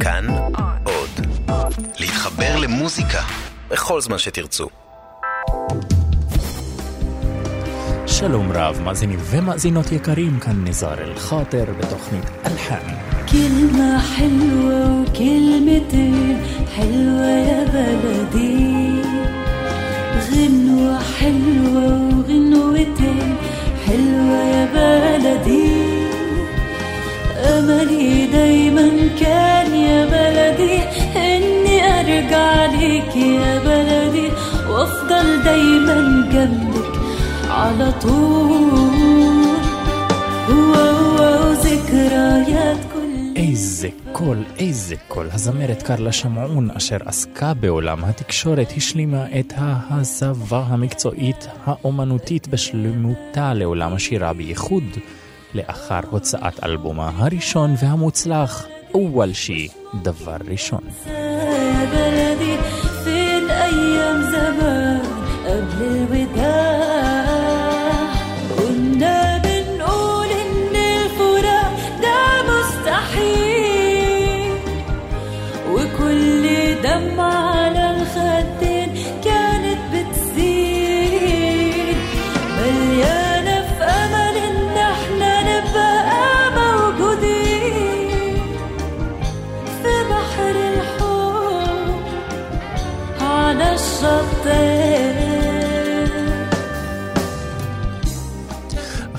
[0.00, 0.26] כאן
[0.84, 1.26] עוד.
[2.00, 3.22] להתחבר למוזיקה
[3.70, 4.68] בכל זמן שתרצו.
[8.06, 12.86] שלום רב, מאזינים ומאזינות יקרים, כאן ניזאר אל-חאטר בתוכנית אלחן.
[13.32, 16.36] كلمة حلوة وكلمتين
[16.76, 19.02] حلوة يا بلدي
[20.30, 23.36] غنوة حلوة وغنوتين
[23.86, 25.89] حلوة يا بلدي
[27.40, 28.88] أملي دايما
[29.20, 30.78] كان يا بلدي
[31.16, 34.28] إني أرجع ليك يا بلدي
[34.70, 36.92] وأفضل دايما جنبك
[37.50, 38.70] على طول
[40.48, 45.28] هو هو ذكريات كل איזה קול, איזה קול.
[45.32, 54.32] הזמרת קרלה שמעון, אשר עסקה בעולם התקשורת, השלימה את ההסבה המקצועית האומנותית בשלמותה לעולם השירה
[54.32, 54.84] בייחוד,
[55.53, 59.67] לאחר הוצאת אלבומה הראשון והמוצלח, אוול שי,
[60.01, 60.81] דבר ראשון.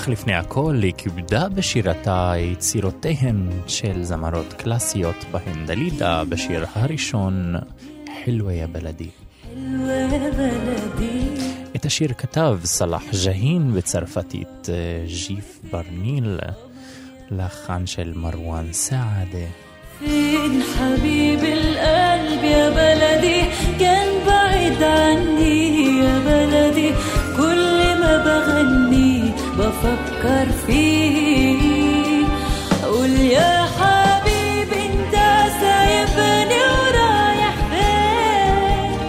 [0.01, 7.55] אך לפני הכל היא כיבדה בשירתה יצירותיהן של זמרות קלאסיות בהן דלידה בשיר הראשון,
[8.23, 9.09] חילווה יא בלדי.
[9.55, 11.21] حلوة يا بلدي
[11.75, 16.39] את השיר כתב סלאח ג'הין בצרפתית אה, ג'יף ברניל,
[17.31, 19.47] לחן של מרואן סעדה.
[19.99, 23.41] فين حبيب القلب يا بلدي
[23.79, 27.20] كان بعيد عني يا بلدي كل ما بغني
[29.81, 32.25] بفكر فيه
[32.83, 35.15] قول يا حبيبي انت
[35.61, 38.99] سايبني ورايح فين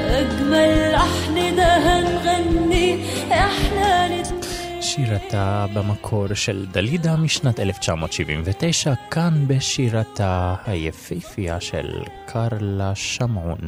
[0.00, 4.40] اجمل لحن ده هنغني احنا الاتنين
[4.82, 13.58] שירתה במקור של דלידה משנת 1979, כאן בשירתה היפהפייה של קרלה שמעון.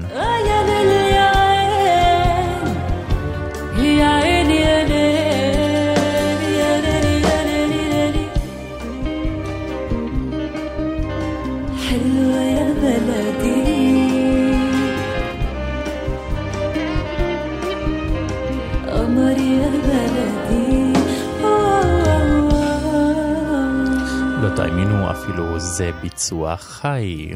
[25.12, 27.30] אפילו זה ביצוע חי.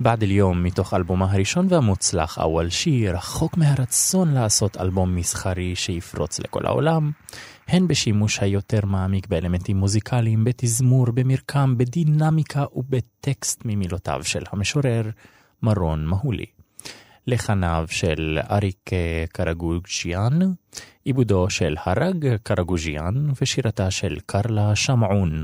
[0.00, 6.66] בעד אל-יום מתוך אלבומה הראשון והמוצלח אוול שי רחוק מהרצון לעשות אלבום מסחרי שיפרוץ לכל
[6.66, 7.10] העולם,
[7.68, 15.10] הן בשימוש היותר מעמיק באלמנטים מוזיקליים, בתזמור, במרקם, בדינמיקה ובטקסט ממילותיו של המשורר
[15.62, 16.46] מרון מהולי.
[17.26, 18.90] לחניו של אריק
[19.32, 20.38] קרגוג'יאן,
[21.04, 25.42] עיבודו של הרג קרגוג'יאן ושירתה של קרלה שמעון.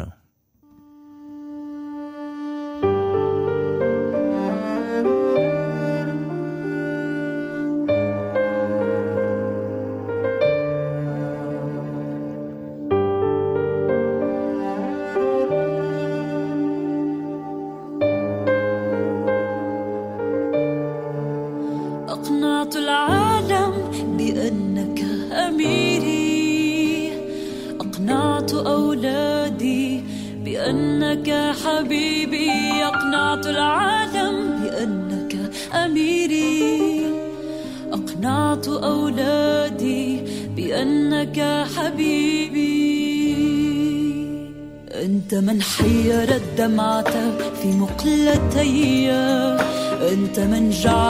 [50.43, 51.02] se manjar.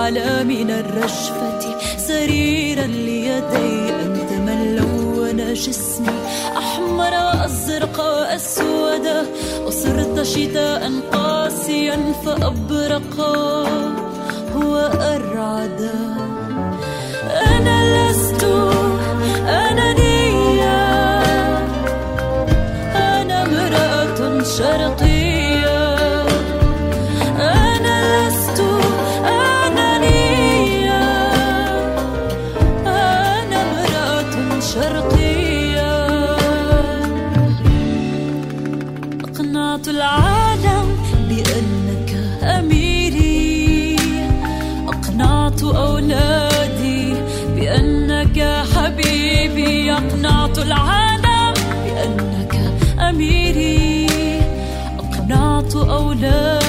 [49.93, 51.55] أقنعت العالم
[51.85, 52.55] بأنك
[53.01, 54.07] أميري.
[54.99, 56.62] أقنعت أولادي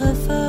[0.00, 0.47] Ihre Farbe.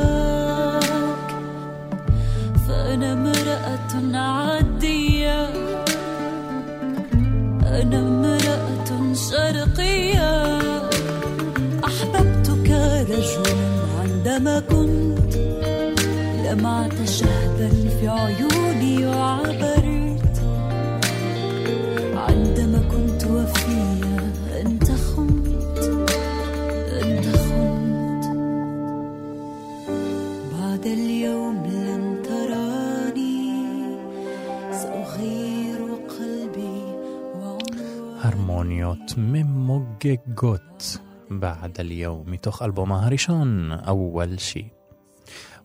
[40.06, 40.98] ממוגגות
[41.30, 44.70] בעד אליהו מתוך אלבומה הראשון, אוול שי.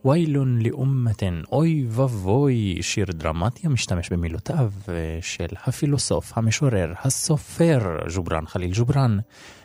[0.05, 4.73] ויילון לאומתן, אוי ואבוי, שיר דרמטי המשתמש במילותיו
[5.21, 9.19] של הפילוסוף, המשורר, הסופר ג'ובראן חליל ג'ובראן,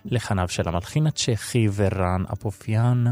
[0.06, 3.04] לחניו של המלחין הצ'כי ורן אפופיאן,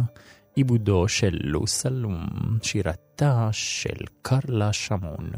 [0.56, 2.28] עיבודו של לו סלום,
[2.64, 5.30] שירתה של קרלה שמון.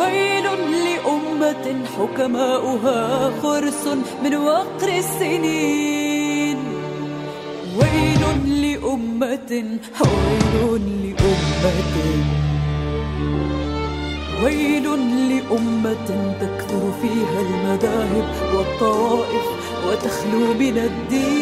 [0.00, 0.46] ويل
[0.86, 1.66] لأمة
[1.98, 3.00] حكماؤها
[3.42, 3.84] خرس
[4.24, 6.58] من وقر السنين.
[7.78, 8.24] ويل
[8.62, 9.52] لأمة
[10.00, 11.96] ويل لأمة.
[14.44, 14.86] ويل
[15.30, 16.08] لأمة
[16.40, 19.46] تكثر فيها المذاهب والطوائف
[19.88, 21.33] وتخلو من الدين.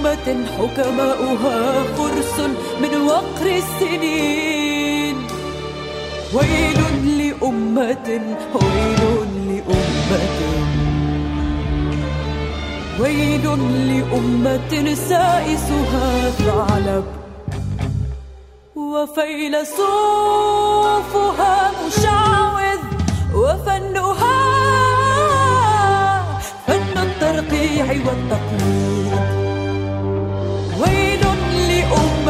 [0.00, 2.36] لأمة حكماؤها فرس
[2.82, 5.16] من وقر السنين.
[6.34, 6.80] ويل
[7.18, 8.08] لأمة
[8.54, 9.02] ويل
[9.48, 10.38] لأمة.
[13.00, 13.46] ويل
[13.88, 17.04] لأمة سائسها ثعلب
[18.76, 19.96] وفيلسوفها
[21.86, 22.82] مشعوذ
[23.34, 24.40] وفنها
[26.66, 29.39] فن الترقيع والتقليد.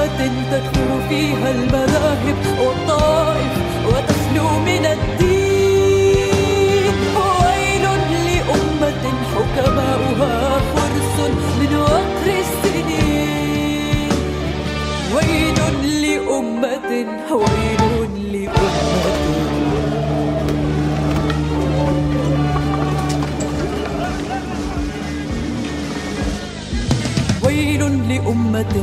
[0.07, 3.53] تكثر فيها المذاهب والطائف
[3.87, 6.95] وتخلو من الدين.
[7.17, 7.85] ويل
[8.27, 10.35] لأمة حكماؤها
[10.75, 11.17] فرس
[11.61, 14.13] من وقر السنين.
[15.15, 15.59] ويل
[16.03, 16.91] لأمة
[17.31, 17.83] ويل
[18.33, 18.81] لأمة.
[27.45, 28.75] ويل لأمة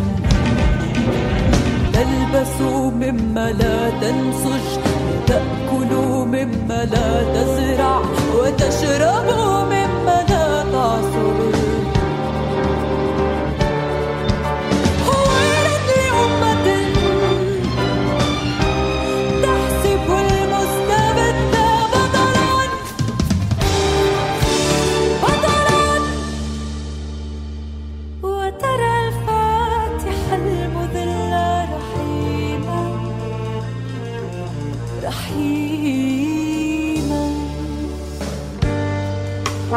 [2.27, 4.79] تلبس مما لا تنسج.
[5.13, 8.01] وتأكل مما لا تزرع
[8.35, 9.36] وتشرب.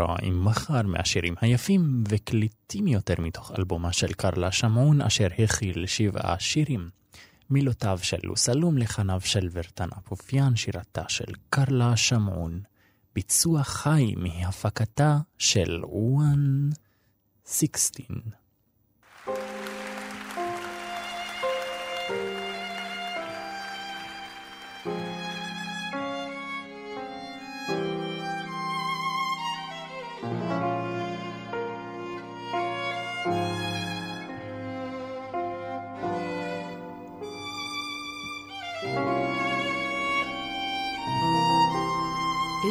[0.00, 6.38] בוקרה עם מחר מהשירים היפים וקליטים יותר מתוך אלבומה של קרלה שמעון אשר הכיל שבעה
[6.38, 6.88] שירים.
[7.50, 12.60] מילותיו של לוסלום, לחניו של ורטן אפופיאן, שירתה של קרלה שמעון.
[13.14, 18.06] ביצוע חי מהפקתה של 116.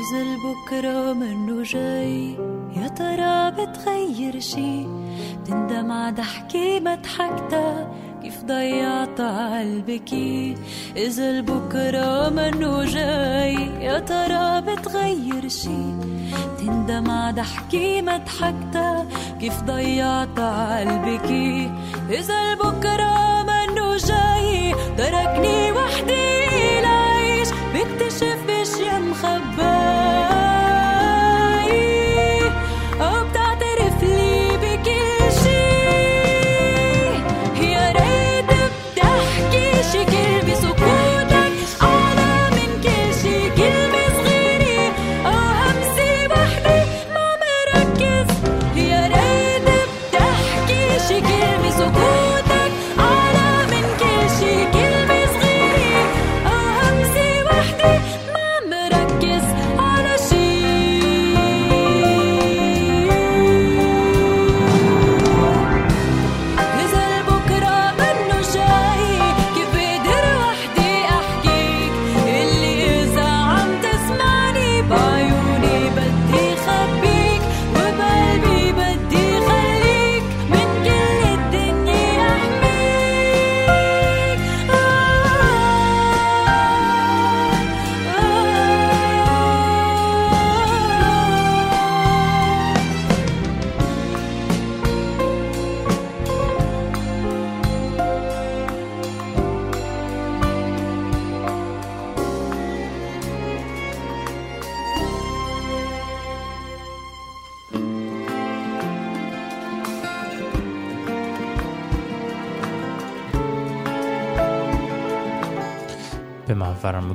[0.09, 2.37] إذا البكرة منه جاي
[2.75, 4.87] يا ترى بتغير شي
[5.41, 7.87] بتندم ضحكي ما ضحكتها
[8.21, 10.55] كيف ضيعت قلبكي
[10.95, 15.93] إذا البكرة منه جاي يا ترى بتغير شي
[16.55, 19.05] بتندم ع ضحكي ما ضحكتها
[19.39, 21.71] كيف ضيعت قلبكي
[22.09, 29.78] إذا البكرة منه جاي تركني وحدي لعيش بكتشف اشياء مخباي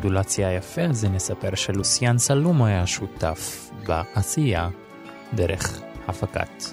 [0.05, 4.69] המודולציה היפה הזה נספר שלוסיאן סלומו היה שותף בעשייה
[5.35, 6.65] דרך הפקת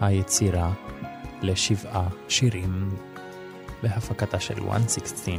[0.00, 0.72] היצירה
[1.42, 2.90] לשבעה שירים
[3.82, 5.34] בהפקתה של 116.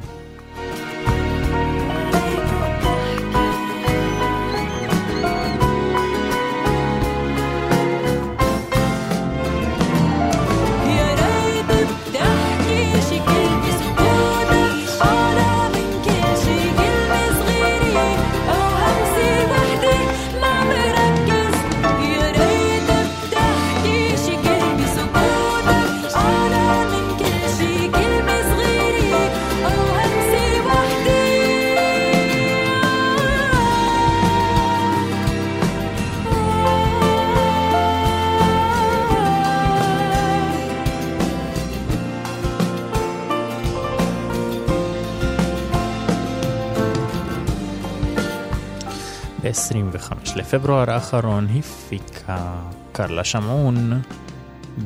[49.55, 52.55] ב-25 לפברואר האחרון הפיקה
[52.93, 54.01] קרלה שמעון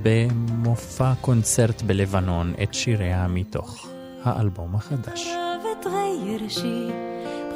[0.02, 3.86] במופע קונצרט בלבנון את שיריה מתוך
[4.24, 5.28] האלבום החדש.
[5.64, 6.88] بتغير شي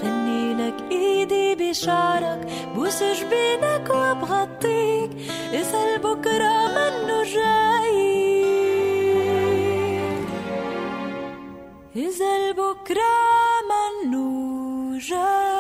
[0.03, 5.11] غني لك ايدي بشعرك بوس جبينك وبغطيك
[5.53, 8.19] اسأل بكرة منه جاي
[11.97, 13.15] إذا البكرة
[13.71, 15.52] منه جاي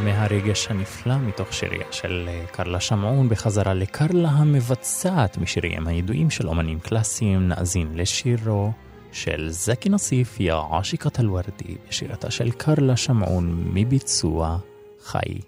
[0.00, 7.48] ומהרגש הנפלא מתוך שיריה של קרלה שמעון בחזרה לקרלה המבצעת משיריהם הידועים של אומנים קלאסיים,
[7.48, 8.72] נאזין לשירו
[9.12, 14.58] של זקי נוסיף, יא עשיקת אל-ורדי, בשירתה של קרלה שמעון מביצוע
[15.04, 15.38] חי.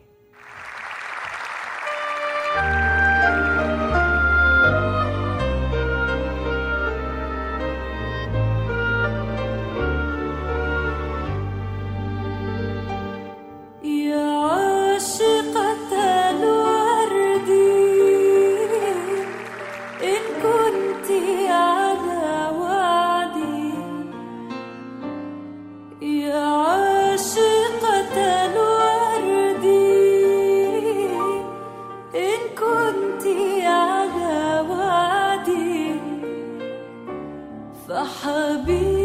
[38.04, 38.99] حبيبي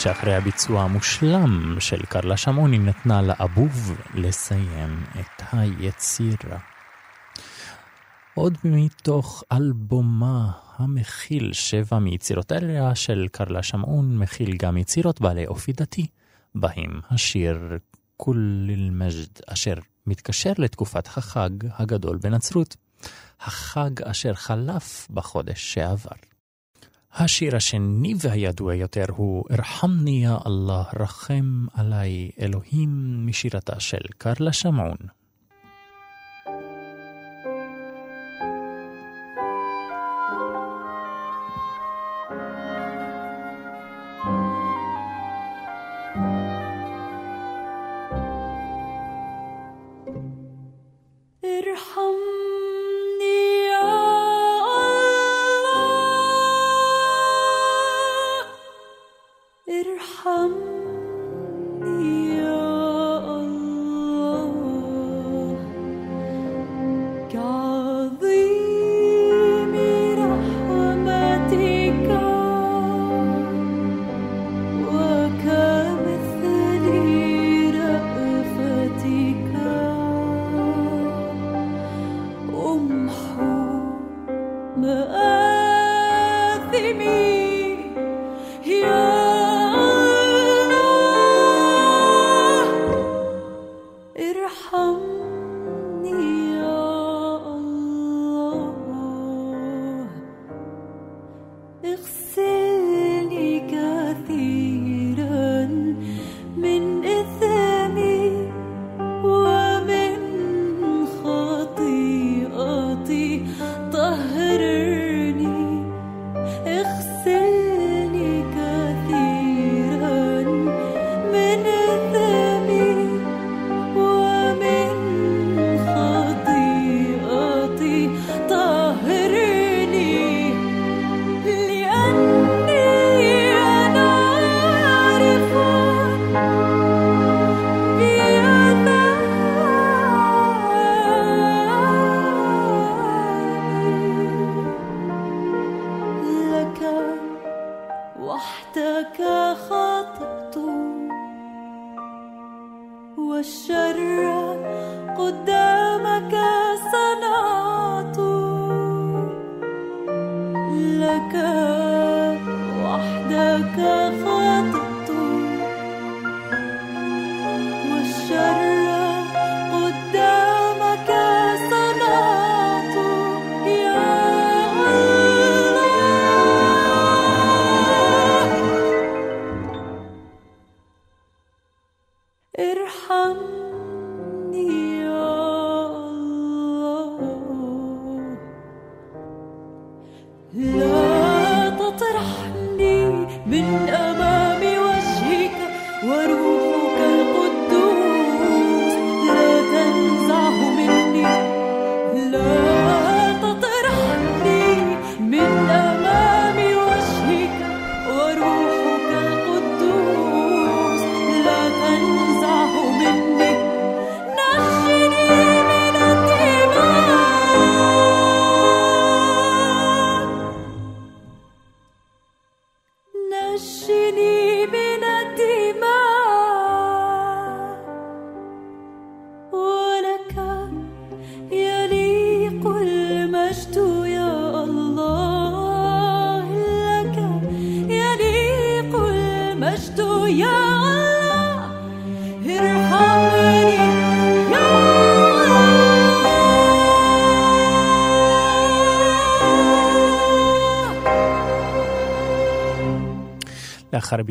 [0.00, 6.58] שאחרי הביצוע המושלם של קרלה שמעון היא נתנה לאבוב לסיים את היצירה.
[8.34, 16.06] עוד מתוך אלבומה המכיל שבע מיצירותיה של קרלה שמעון, מכיל גם יצירות בעלי אופי דתי,
[16.54, 17.78] בהם השיר
[18.16, 19.74] כול אל-מג'ד, אשר
[20.06, 22.76] מתקשר לתקופת החג הגדול בנצרות,
[23.40, 26.29] החג אשר חלף בחודש שעבר.
[27.14, 34.96] השיר השני והידוע יותר הוא "ארחמני יא אללה, רחם עליי אלוהים" משירתה של קרלה שמעון.
[59.69, 60.88] ارحمني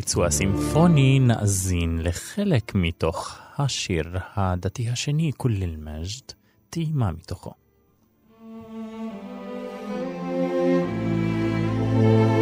[0.10, 6.34] בביצוע סימפוני נאזין לחלק מתוך השיר הדתי השני, כולל מג'ד,
[6.70, 7.54] טעימה מתוכו.
[12.02, 12.39] thank you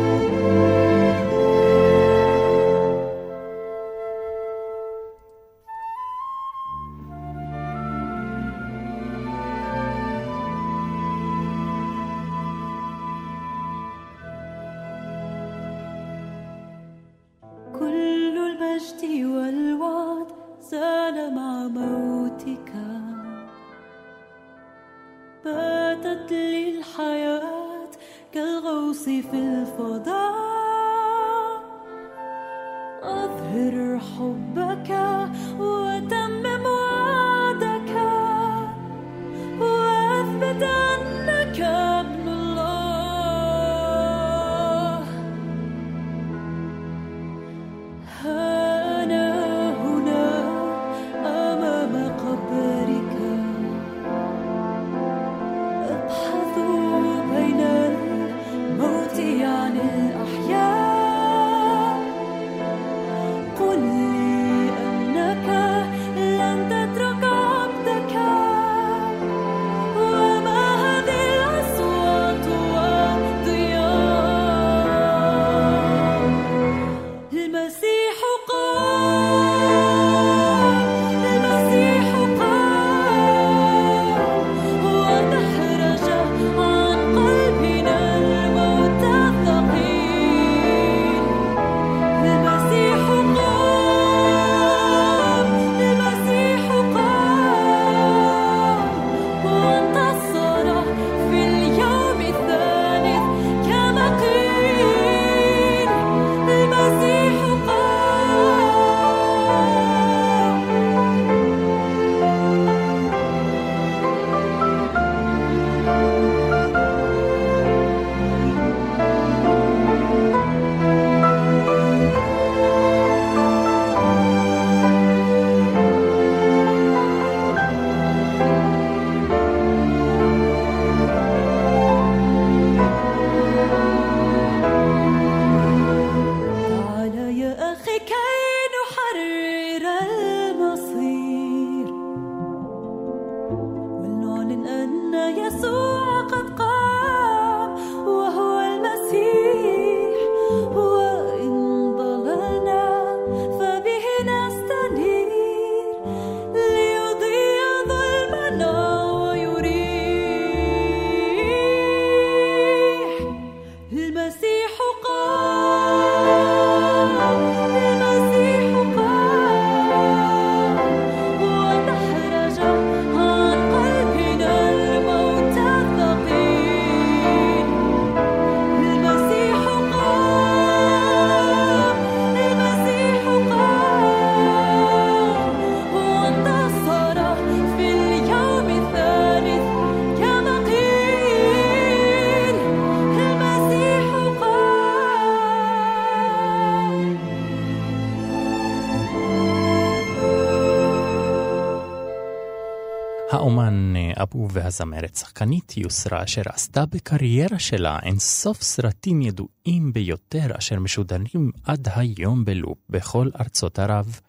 [203.47, 210.79] האומן אבו והזמרת שחקנית יוסרה אשר עשתה בקריירה שלה אין סוף סרטים ידועים ביותר אשר
[210.79, 214.19] משודרים עד היום בלופ בכל ארצות ערב,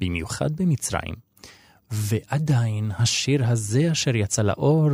[0.00, 1.14] במיוחד במצרים.
[1.90, 4.90] ועדיין השיר הזה אשר יצא לאור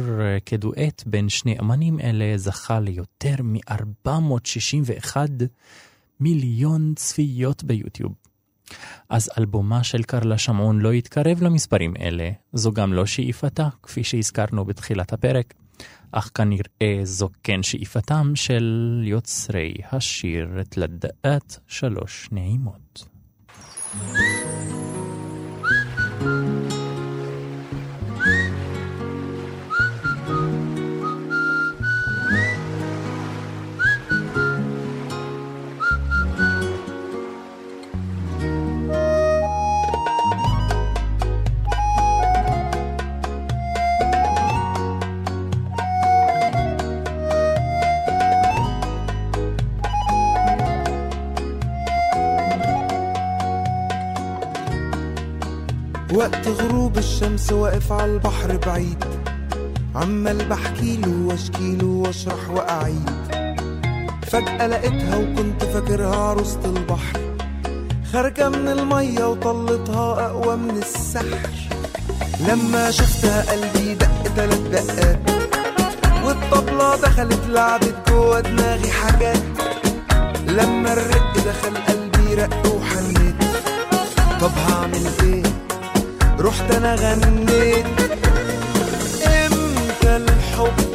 [0.46, 5.16] כדואט בין שני אמנים אלה זכה ליותר מ-461
[6.20, 8.23] מיליון צפיות ביוטיוב.
[9.08, 14.64] אז אלבומה של קרלה שמעון לא יתקרב למספרים אלה, זו גם לא שאיפתה, כפי שהזכרנו
[14.64, 15.54] בתחילת הפרק,
[16.12, 23.04] אך כנראה זו כן שאיפתם של יוצרי השיר תלדעת שלוש נעימות.
[56.24, 59.04] وقت غروب الشمس واقف على البحر بعيد.
[59.94, 63.10] عمال بحكيله واشكيله واشرح وأعيد.
[64.26, 67.20] فجأة لقيتها وكنت فاكرها عروسة البحر.
[68.12, 71.50] خارجة من المية وطلتها أقوى من السحر.
[72.48, 75.18] لما شفتها قلبي دق تلات دقات.
[76.24, 79.42] والطبلة دخلت لعبت جوا دماغي حاجات.
[80.46, 83.34] لما الرق دخل قلبي رق وحنيت.
[84.40, 85.53] طب هعمل إيه؟
[86.44, 87.86] رحت أنا غنيت.
[89.26, 90.93] إمتى الحب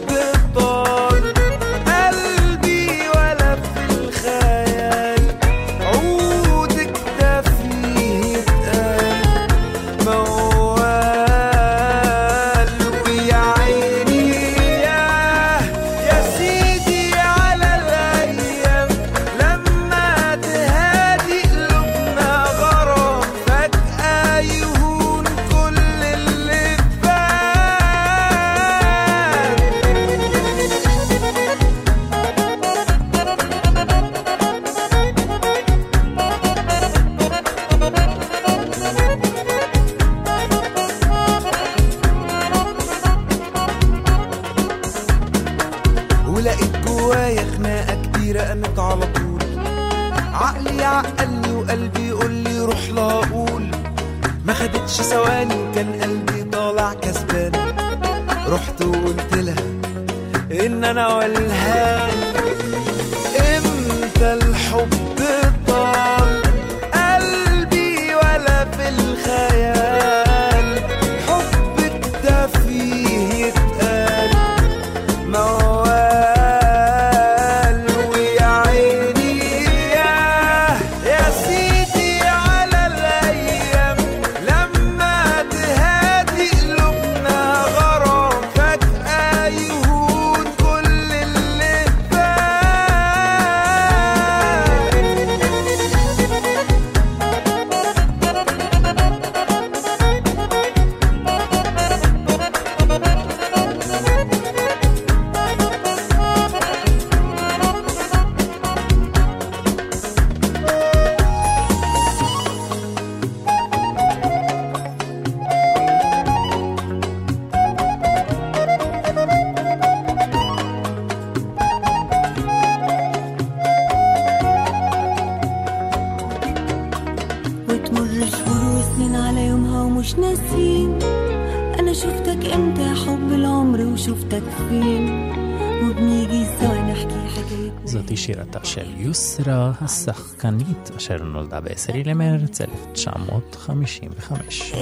[139.30, 144.74] יוסרה השחקנית אשר נולדה ב-10 למרץ 1955.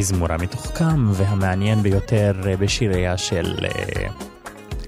[0.00, 4.08] מהתזמור המתוחכם והמעניין ביותר בשיריה של אה,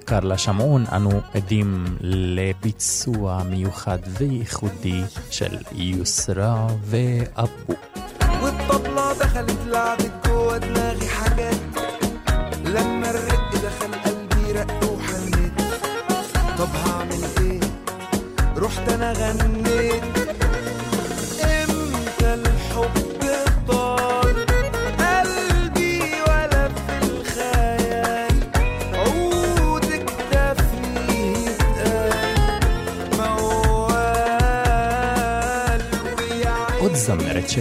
[0.05, 7.75] קרלה שמעון, אנו עדים לביצוע מיוחד וייחודי של יוסרה ואבו.
[8.43, 11.57] والطبلة دخلت لعبت جوه دماغي حاجات
[12.65, 15.53] لما الرق دخل قلبي رق وحنيت
[16.59, 17.61] طب هعمل ايه
[18.57, 20.12] رحت انا غنيت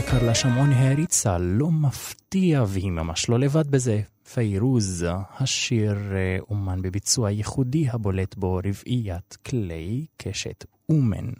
[0.02, 4.00] זמרת שקרלה שמעון העריצה, לא מפתיע והיא ממש לא לבד בזה.
[4.34, 5.06] פיירוז,
[5.38, 11.30] השיר אה, אומן בביצוע ייחודי הבולט בו רבעיית כלי קשת אומן.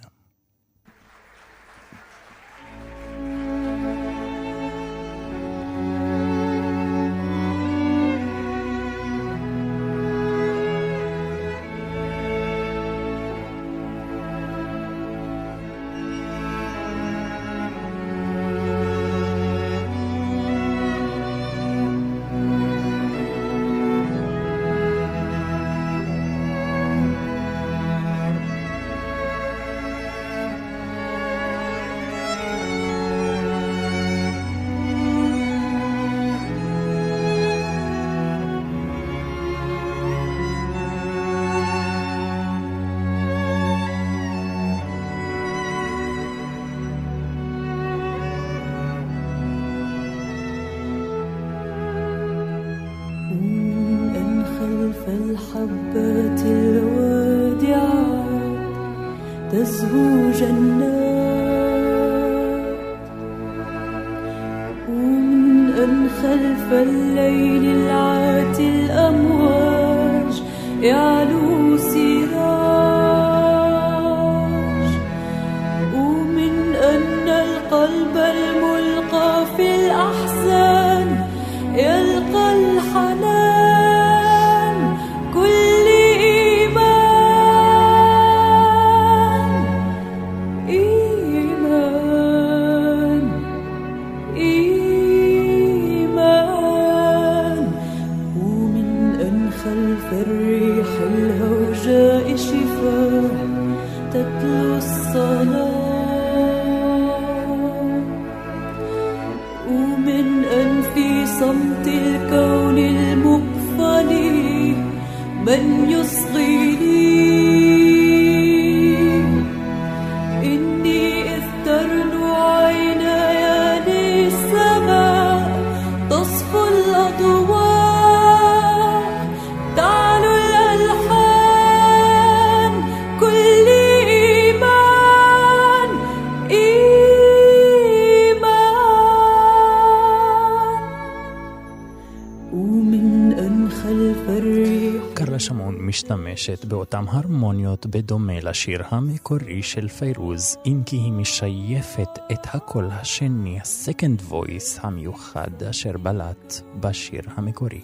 [146.43, 153.59] משתמשת באותן הרמוניות בדומה לשיר המקורי של פיירוז, אם כי היא משייפת את הקול השני,
[153.59, 157.81] ה-second voice המיוחד אשר בלט בשיר המקורי.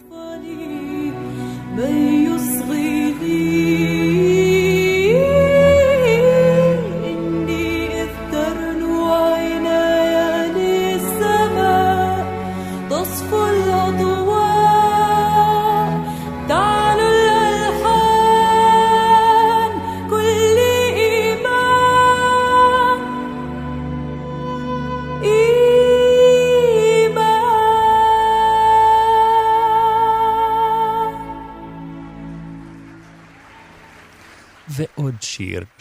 [1.76, 2.87] من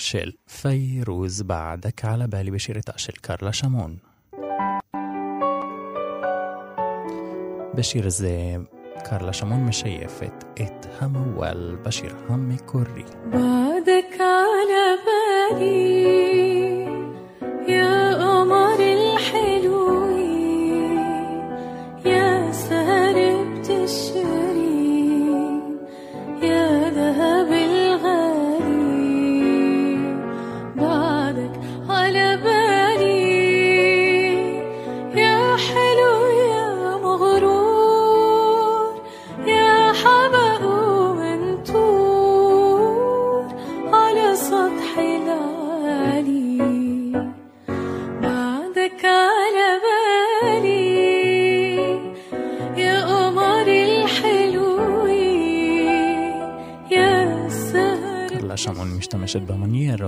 [0.08, 2.06] تأشل فيروز بعدك.
[2.06, 3.98] على بالي بشيرة تأشل كارلا شامون.
[7.74, 8.62] بشير زي
[9.10, 13.06] كارلا شامون مشيفت إتهم والبشير هم كوري.
[13.26, 15.88] بعدك على بالي.
[17.68, 20.18] يا قمر الحلوين.
[22.06, 24.47] يا سهرة الشمس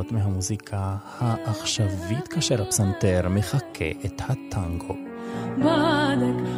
[0.10, 4.96] אחת מהמוזיקה העכשווית כאשר הפסנתר מחקה את הטנגו.
[5.58, 6.49] בדק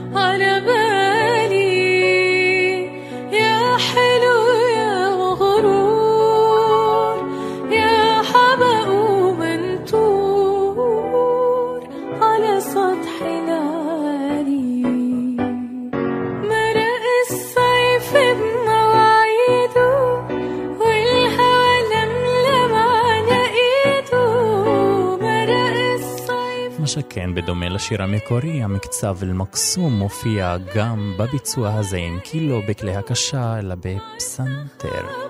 [27.82, 35.21] לשיר המקורי, המקצב אל-מקסום מופיע גם בביצוע הזה, אם כי לא בכלי הקשה, אלא בפסנתר.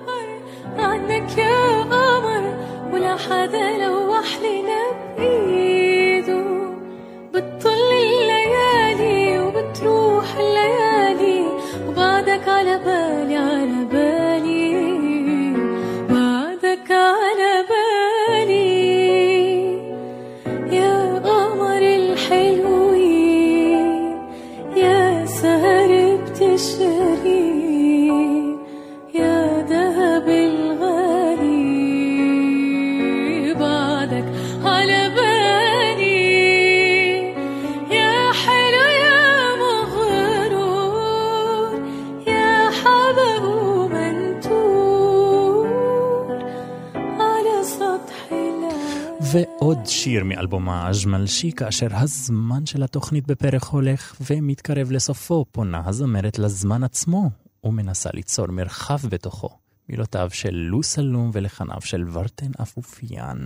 [50.50, 57.30] שיר מאלבומה אג'מלשי, כאשר הזמן של התוכנית בפרק הולך ומתקרב לסופו, פונה הזמרת לזמן עצמו
[57.64, 59.48] ומנסה ליצור מרחב בתוכו.
[59.88, 63.38] מילותיו של לו סלום ולחניו של ורטן אפופיאן.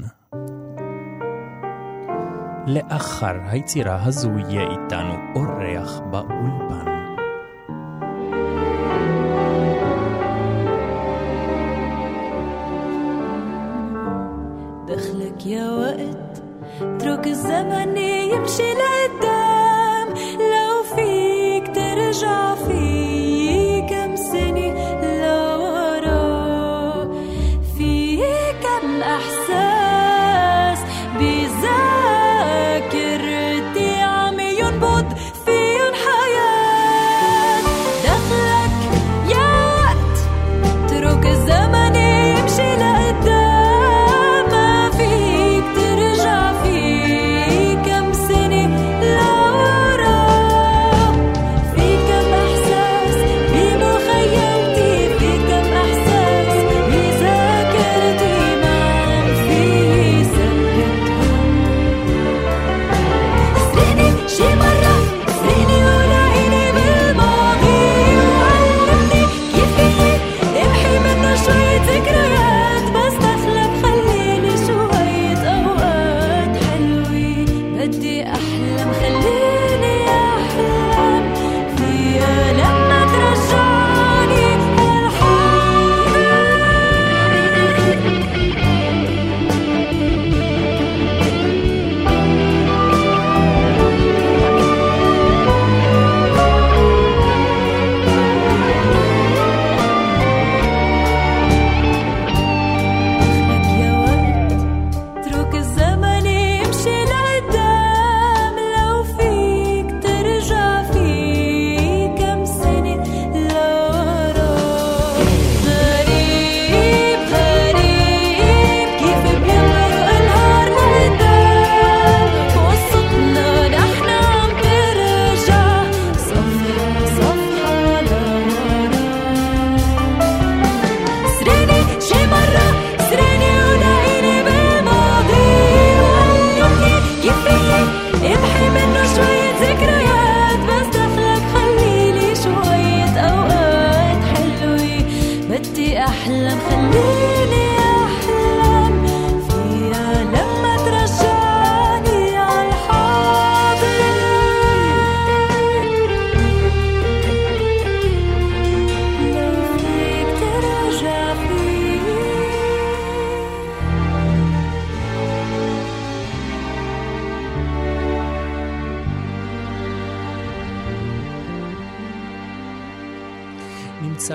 [2.67, 6.91] לאחר היצירה הזו יהיה איתנו אורח באולפן.
[14.87, 16.24] دخلك يا وقت
[16.82, 20.08] اترك الزمن يمشي لقدام
[20.40, 22.95] لو فيك ترجع في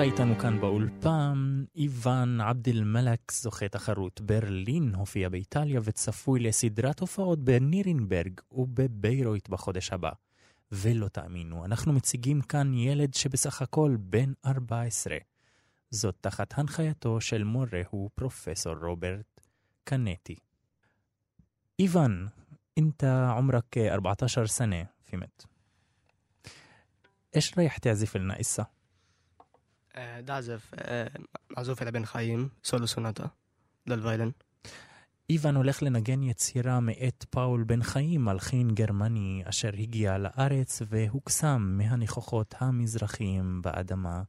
[0.00, 8.40] איתנו כאן באולפן איוון עבד אל-מלק, זוכה תחרות ברלין, הופיע באיטליה וצפוי לסדרת הופעות בנירנברג
[8.52, 10.10] ובביירויט בחודש הבא.
[10.72, 15.16] ולא תאמינו, אנחנו מציגים כאן ילד שבסך הכל בן 14.
[15.90, 19.40] זאת תחת הנחייתו של מורהו פרופסור רוברט
[19.84, 20.36] קנטי.
[21.80, 22.28] إيفان
[22.78, 25.46] أنت عمرك 14 سنة فهمت
[27.36, 28.66] إيش رايح تعزف لنا إسا؟
[29.94, 31.10] آه، دا أعزف آه،
[31.56, 33.30] معزوفة لبن خايم سولو سوناتا
[33.86, 34.32] للفايلن
[35.30, 42.54] איוון הולך לנגן יצירה מאת פאול בן חיים, מלחין גרמני אשר הגיע לארץ והוקסם מהניחוחות
[42.58, 44.22] המזרחיים באדמה,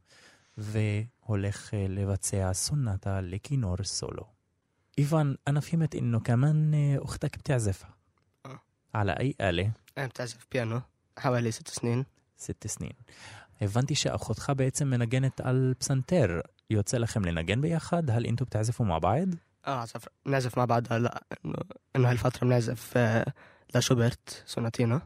[0.57, 4.25] והולך אה, לבצע סונטה לכינור סולו.
[4.97, 7.83] איוון, أنا فهمت إنه كمان آه، أختك بتعزف
[8.45, 8.59] آه.
[8.93, 9.71] على أي آلة?
[9.97, 10.81] أنا بتعزف بيانو
[11.17, 12.05] حوالي ست سنين
[12.37, 12.93] ست سنين.
[13.61, 16.41] הבנתי שאחותך בעצם מנגנת על פסנתר.
[16.69, 18.09] יוצא לכם לנגן ביחד?
[18.09, 19.27] هل انتوا بتعزفوا مع بعض?
[19.67, 21.55] اه عزف نعزف مع بعض هلا انه
[21.95, 23.25] انه هالفترة بنعزف آه،
[23.75, 25.01] لشوبرت سوناتينا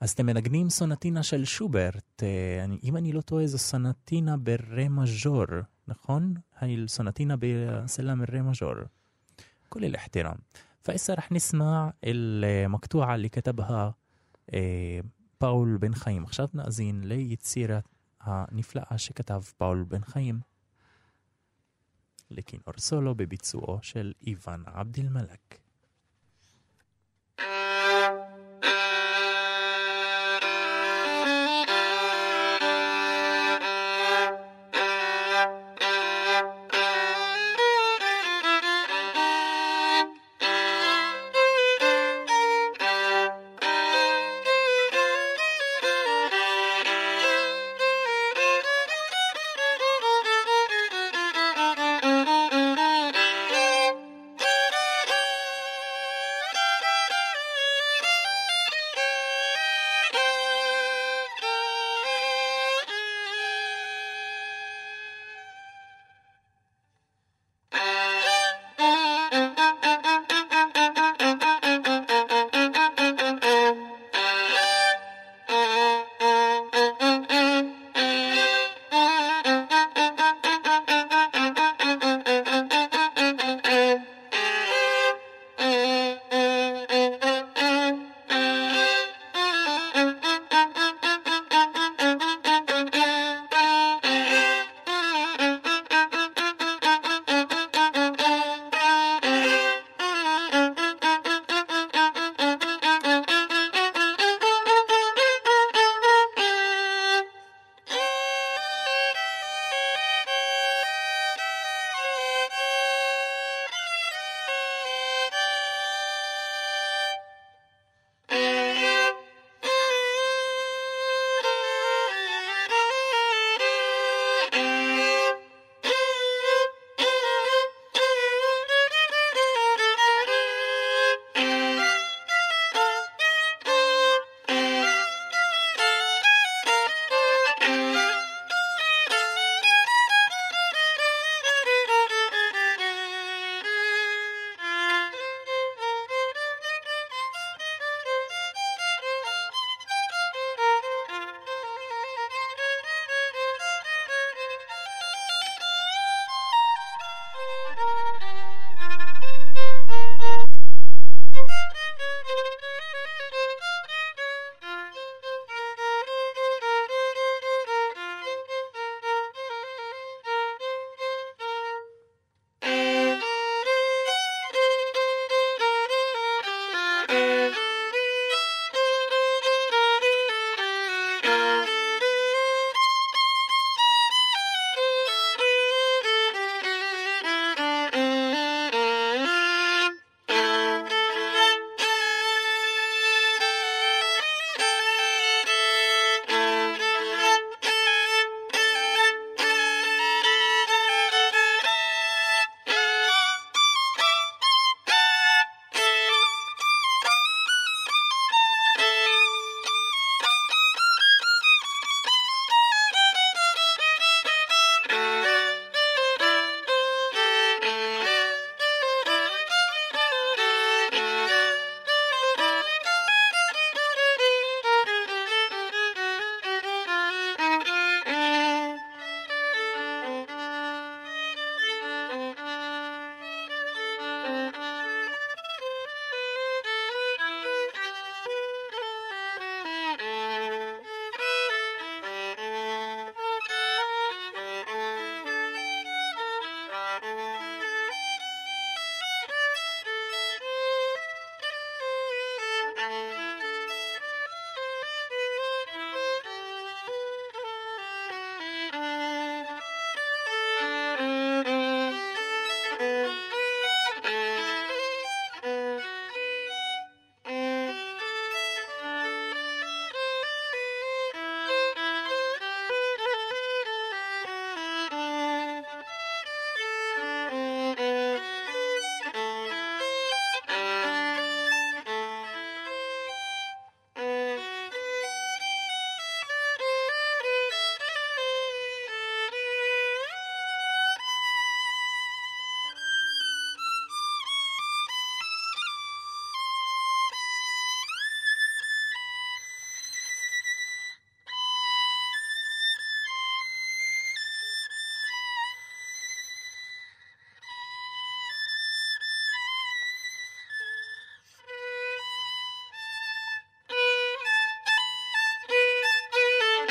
[0.00, 4.88] אז אתם מנגנים סונטינה של שוברט, אה, אני, אם אני לא טועה זו סונטינה ברה
[4.88, 5.46] מז'ור,
[5.88, 6.34] נכון?
[6.58, 8.86] هاي السوناتينا بسلم الري ماجور
[9.68, 10.36] كل الاحترام
[10.84, 13.94] فإسا رح نسمع المقطوعة اللي كتبها
[15.41, 16.23] פאול בן חיים.
[16.23, 17.79] עכשיו נאזין ליצירה
[18.21, 20.39] הנפלאה שכתב פאול בן חיים
[22.31, 25.60] לכינור סולו בביצועו של איוון עבד אל-מלאק.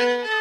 [0.00, 0.39] Thank you.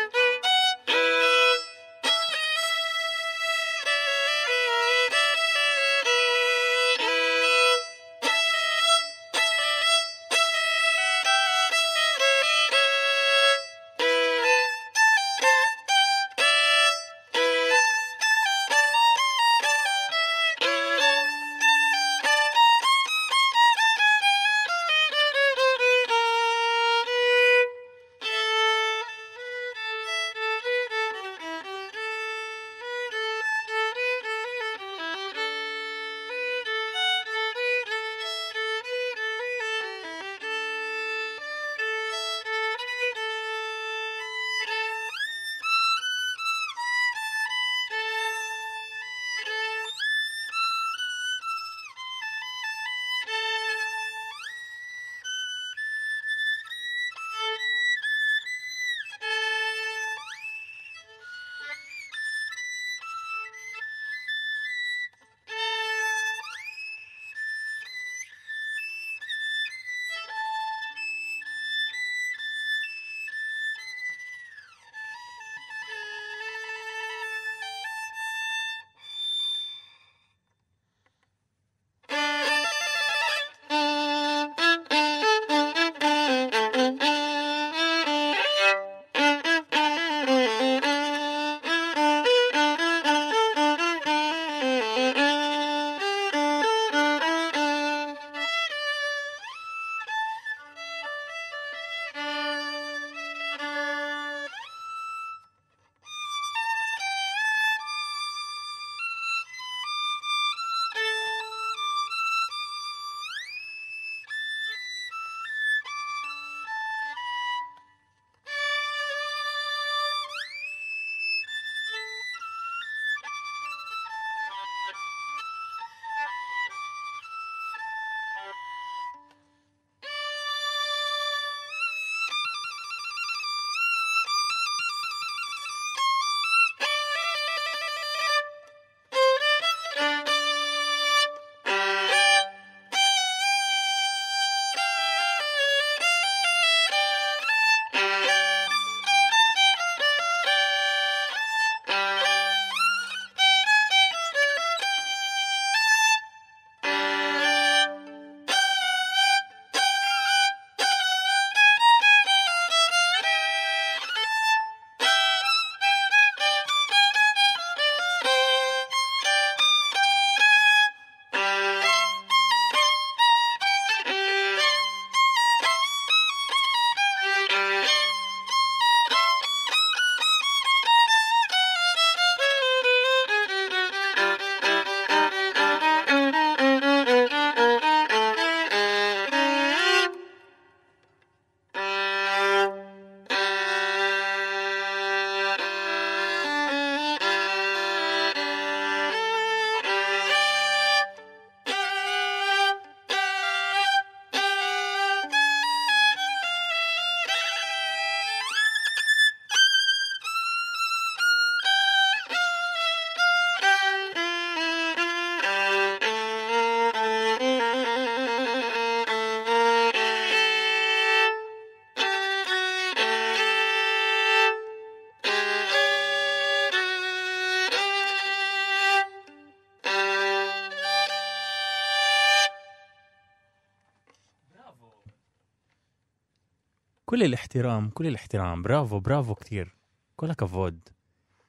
[237.10, 238.62] كل الاحترام كل الاحترام.
[238.62, 239.76] برافو برافو كثير
[240.16, 240.80] كل كفود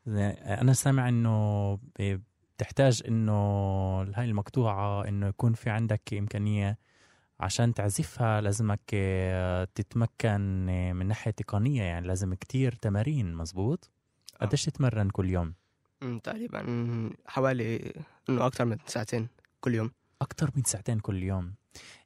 [0.07, 1.79] أنا سامع إنه
[2.57, 3.33] بتحتاج إنه
[4.03, 6.79] هاي المقطوعة إنه يكون في عندك إمكانية
[7.41, 11.83] عشان تعزفها لازمك آه، تتمكن آه، من ناحية تقنية.
[11.83, 13.91] يعني لازم كتير تمارين مزبوط
[14.41, 14.45] آه.
[14.45, 15.55] قديش تتمرن كل يوم؟
[16.23, 17.95] تقريبا حوالي
[18.29, 19.29] إنه أكثر من ساعتين
[19.61, 19.91] كل يوم.
[20.23, 21.55] أكثر من ساعتين كل يوم.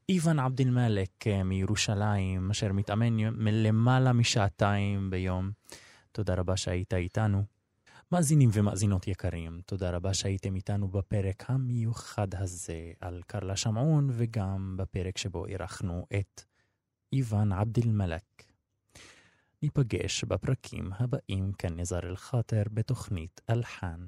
[0.08, 5.50] איוון עבד אל-מלק אה, מירושלים, אשר מתאמן מלמעלה משעתיים ביום.
[6.12, 7.44] תודה רבה שהיית איתנו.
[8.12, 15.18] מאזינים ומאזינות יקרים, תודה רבה שהייתם איתנו בפרק המיוחד הזה על קרלה שמעון, וגם בפרק
[15.18, 16.42] שבו אירחנו את
[17.12, 18.44] איוון עבד אל-מלק.
[19.62, 24.00] ניפגש בפרקים הבאים כאן נזר אל-חאטר בתוכנית אלחן